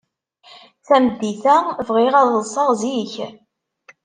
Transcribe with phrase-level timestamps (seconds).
[0.87, 1.57] Tameddit-a
[1.87, 3.13] bɣiɣ ad ḍḍseɣ zik.